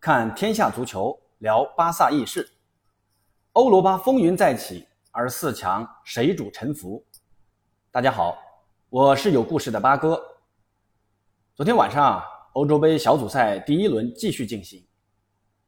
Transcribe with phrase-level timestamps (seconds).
[0.00, 2.48] 看天下足球，聊巴萨轶事。
[3.52, 7.04] 欧罗巴风云再起，而四强谁主沉浮？
[7.90, 8.38] 大家好，
[8.88, 10.18] 我是有故事的八哥。
[11.54, 12.24] 昨天晚上，
[12.54, 14.82] 欧洲杯小组赛第一轮继续进行。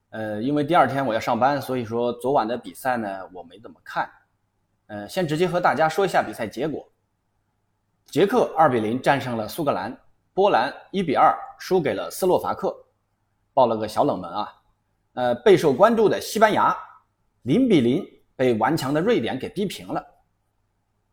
[0.08, 4.10] 呃，因为第二天我要上班，所以说昨晚的比赛呢，我没怎么看。
[4.86, 6.90] 呃，先直接和大家说一下比赛结果：
[8.06, 9.94] 捷克二比零战胜了苏格兰。
[10.32, 12.74] 波兰一比二输给了斯洛伐克，
[13.54, 14.48] 爆了个小冷门啊！
[15.14, 16.76] 呃，备受关注的西班牙
[17.42, 18.04] 零比零
[18.34, 20.04] 被顽强的瑞典给逼平了。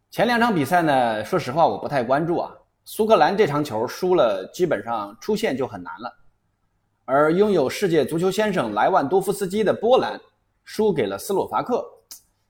[0.09, 2.51] 前两场比赛呢，说实话我不太关注啊。
[2.85, 6.11] 苏格兰这场球输了，基本上出线就很难了。
[7.05, 10.19] 而拥有世界足球先生莱万多夫斯基的波兰
[10.63, 11.85] 输给了斯洛伐克，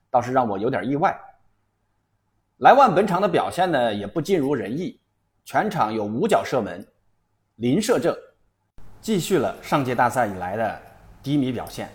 [0.10, 1.20] 倒是让我有点意外。
[2.58, 4.99] 莱万本场的表现呢，也不尽如人意。
[5.46, 6.85] 全场有五脚射门，
[7.55, 8.16] 零射正，
[9.02, 10.80] 继续了上届大赛以来的
[11.23, 11.90] 低迷表现。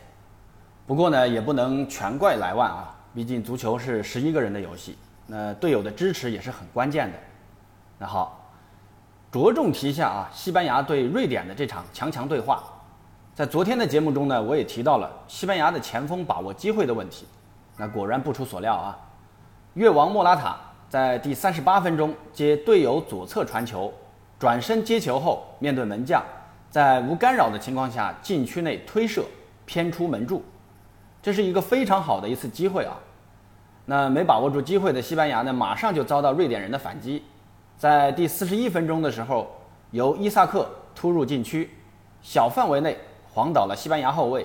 [0.86, 7.18] 不过呢，也不能全怪莱万啊，毕竟足球是十一个人的游戏，那队友的支持也是很关键的。
[7.98, 8.50] 那好，
[9.30, 12.62] 着重提一下啊，西班牙对瑞典的这场强强对话，
[13.34, 17.26] 在昨天的节目中呢，我也提到了西班牙的前锋把握机会的问题。
[17.76, 18.98] 那果然不出所料啊，
[19.74, 20.56] 越王莫拉塔。
[20.86, 23.92] 在第三十八分钟接队友左侧传球，
[24.38, 26.22] 转身接球后面对门将，
[26.74, 29.24] 在无干扰的情况下禁区内推射
[29.64, 30.42] 偏出门柱，
[31.22, 32.98] 这是一个非常好的一次机会啊！
[33.84, 37.22] 那没把握住机会的西班牙呢，马上就遭到瑞典人的反击，
[37.76, 39.46] 在第四十一分钟的时候，
[39.92, 41.70] 由伊萨克突入禁区，
[42.20, 42.98] 小范围内
[43.32, 44.44] 晃倒了西班牙后卫，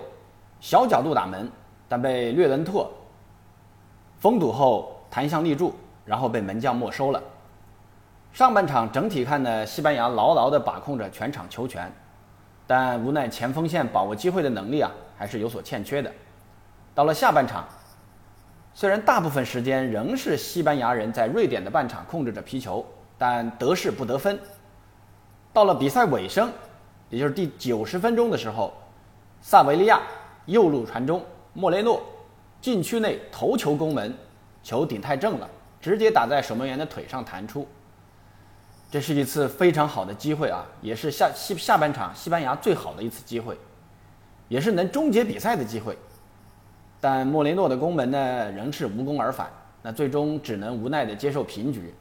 [0.59, 1.52] 小角度打门，
[1.88, 2.88] 但被略伦特
[4.19, 5.73] 封堵后弹向立柱。
[6.05, 7.19] 然后被门将没收了。
[8.33, 11.91] 上半场整体看呢，西班牙牢牢地把控着全场球权，
[12.70, 16.12] 但无奈前锋线把握机会的能力啊，还是有所欠缺的。
[16.94, 17.67] 到了下半场，
[18.75, 22.85] 虽然大部分时间仍是西班牙人在瑞典的半场控制着皮球，
[23.18, 24.40] 但得势不得分。
[25.52, 26.52] 到了比赛尾声，
[27.09, 28.72] 也就是第九十分钟的时候，
[29.41, 30.00] 萨维利亚
[30.46, 32.00] 右路传中，莫雷诺
[32.62, 34.16] 禁区内头球攻门，
[34.62, 35.50] 球顶太正了。
[35.81, 37.68] 直接打在守门员的腿上弹出，
[38.91, 43.55] 这是一次非常好的机会啊，也是下西下半场西班牙最好的一次机会，
[44.47, 45.95] 也是能终结比赛的机会。
[47.00, 49.47] 但莫雷诺的攻门呢，仍是无功而返，
[49.83, 51.94] 那最终只能无奈的接受平局。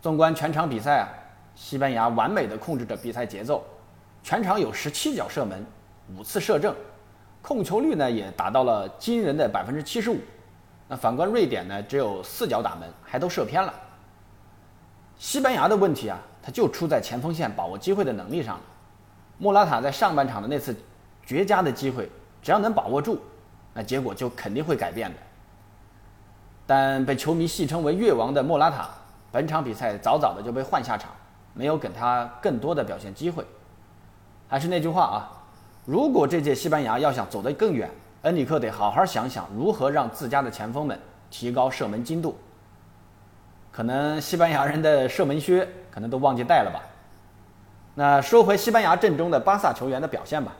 [0.00, 1.08] 纵观全场比赛啊，
[1.56, 3.64] 西班牙完美的控制着比赛节奏，
[4.22, 5.66] 全场有十七脚射门，
[6.16, 6.72] 五次射正，
[7.42, 10.18] 控球率呢也达到了惊人的百分之七十五。
[10.86, 13.74] 那反观瑞典呢，只有四脚打门，还都射偏了。
[15.18, 18.62] 西班牙的问题啊，他就出在前锋线把握机会的能力上了。
[19.38, 20.76] 莫拉塔在上半场的那次
[21.24, 22.10] 绝佳的机会，
[22.42, 23.20] 只要能把握住，
[23.74, 25.16] 那结果就肯定会改变的。
[26.66, 28.88] 但被球迷戏称为“越王”的莫拉塔，
[29.30, 31.10] 本场比赛早早的就被换下场，
[31.54, 33.44] 没有给他更多的表现机会。
[34.48, 35.32] 还是那句话啊，
[35.84, 37.90] 如果这届西班牙要想走得更远，
[38.22, 40.98] 恩里克得好好想想如何让自家的前锋们
[41.30, 42.36] 提高射门精度。
[43.76, 46.80] 可能西班牙人的射门靴可能都忘记带了吧。
[47.94, 50.50] 那说回西班牙阵中的巴萨球员的表现吧。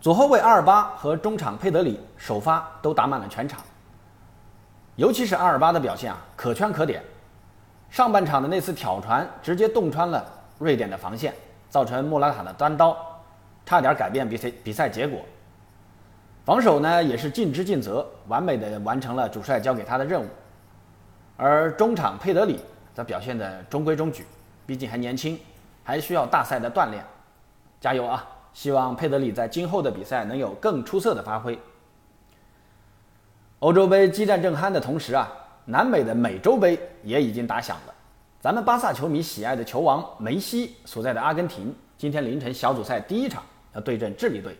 [0.00, 3.60] 左后卫阿尔巴和中场佩德里首发都打满了全场，
[4.94, 7.02] 尤其是阿尔巴的表现啊，可圈可点。
[7.90, 10.24] 上半场的那次挑传直接洞穿了
[10.60, 11.34] 瑞典的防线，
[11.68, 12.96] 造成莫拉塔的单刀，
[13.66, 15.20] 差点改变比赛比赛结果。
[16.44, 20.26] 防守呢也是尽职尽责，完美的完成了主帅交给他的任务。
[21.42, 22.60] 而中场佩德里
[22.94, 24.26] 则表现的中规中矩，
[24.66, 25.40] 毕竟还年轻，
[25.82, 27.02] 还需要大赛的锻炼。
[27.80, 28.28] 加油啊！
[28.52, 31.58] 希望佩德里在今后的比赛能有更出色的发挥。
[33.60, 35.32] 欧洲杯激战正酣的同时啊，
[35.64, 37.94] 南美的美洲杯也已经打响了。
[38.38, 44.54] 咱们巴萨球迷喜爱的球王梅西所在的阿根廷，今天凌晨小组赛第一场要对阵智利队。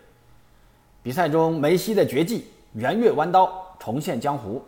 [1.02, 4.64] 比赛中，梅西的绝技圆月弯刀重现江湖，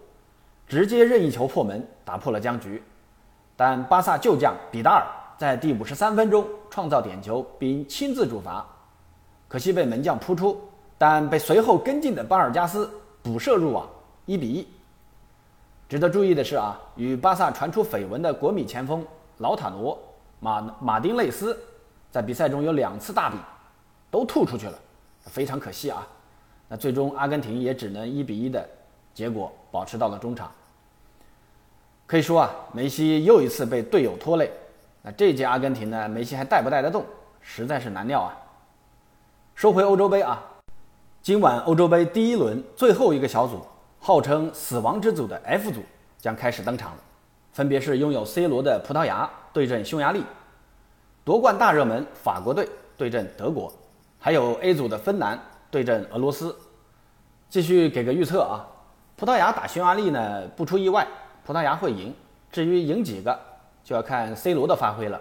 [0.66, 2.82] 直接任意球破门，打破了僵局。
[3.56, 5.06] 但巴萨旧将比达尔
[5.36, 8.66] 在第五十三分钟创造点球，并亲自主罚，
[9.48, 10.60] 可惜被门将扑出，
[10.96, 12.90] 但被随后跟进的巴尔加斯
[13.22, 13.88] 补射入网，
[14.26, 14.66] 一比一。
[15.88, 19.04] 值得注意的是啊，与巴萨传出绯闻的国米前锋
[19.38, 19.98] 劳塔罗
[20.40, 21.56] 马马丁内斯，
[22.10, 23.36] 在比赛中有两次大比，
[24.10, 24.78] 都吐出去了，
[25.26, 26.06] 非常可惜啊。
[26.66, 28.66] 那最终，阿根廷也只能一比一的
[29.12, 30.52] 结果保持到了中场。
[32.06, 34.52] 可以说啊，梅西又一次被队友拖累。
[35.02, 37.04] 那这届阿根廷呢，梅西还带不带得动，
[37.40, 38.36] 实在是难料啊。
[39.54, 40.40] 说回欧洲杯啊，
[41.20, 43.66] 今晚欧洲杯第一轮最后一个小组，
[43.98, 45.80] 号称死亡之组的 F 组
[46.18, 46.92] 将开始登场，
[47.52, 50.22] 分别是拥有 C 罗的葡萄牙对阵匈牙利，
[51.24, 53.72] 夺冠大热门法国队对阵德国，
[54.18, 55.38] 还有 A 组的芬兰
[55.70, 56.54] 对阵俄罗斯。
[57.48, 58.64] 继续给个预测啊，
[59.16, 61.06] 葡萄牙打匈牙利呢，不出意外，
[61.44, 62.14] 葡萄牙会赢。
[62.50, 63.38] 至于赢几个，
[63.82, 65.20] 就要看 C 罗的发挥了。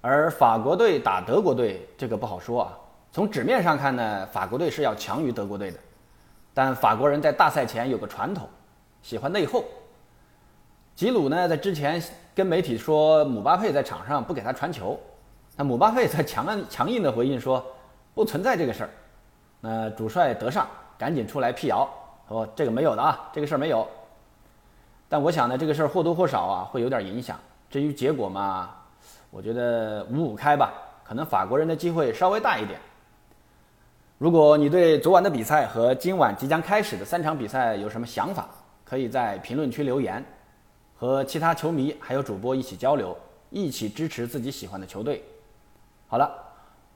[0.00, 2.78] 而法国队打德国队，这个不好说啊。
[3.12, 5.78] 从纸面上看呢，法国队是要强于德国队的，
[6.54, 8.48] 但法国人在大赛前有个传统，
[9.02, 9.62] 喜欢内讧。
[10.94, 12.02] 吉鲁呢在之前
[12.34, 14.98] 跟媒体说姆巴佩在场上不给他传球，
[15.56, 17.64] 那姆巴佩在强强硬的回应说
[18.14, 18.90] 不存在这个事儿。
[19.60, 20.66] 那主帅德尚
[20.98, 21.88] 赶紧出来辟谣，
[22.32, 23.86] 说这个没有的啊，这个事儿没有。
[25.06, 27.38] 但我想呢，这个事儿或多或少啊会有点影响。
[27.68, 28.70] 至于结果嘛，
[29.30, 30.72] 我觉得五五开吧，
[31.04, 32.80] 可能法国人的机会稍微大一点。
[34.16, 38.48] 如果你对昨晚的比赛和今晚即将开始的三场比赛有什么想法，
[38.82, 40.24] 可以在评论区留言，
[40.96, 43.14] 和其他球迷还有主播一起交流，
[43.50, 45.22] 一起支持自己喜欢的球队。
[46.06, 46.32] 好了，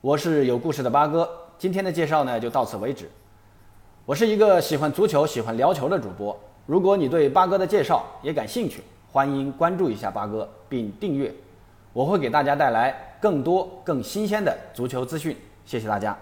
[0.01, 1.29] 我是有故事的八哥，
[1.59, 3.11] 今天的介绍呢就到此为止。
[4.07, 6.39] 我是一个喜欢足球、喜欢聊球的主播。
[6.65, 8.81] 如果你对八哥的介绍也感兴趣，
[9.11, 11.35] 欢迎关注一下八哥并订阅。
[11.93, 16.17] 我会给大家带来更多更新鲜的足球资讯，谢谢大家。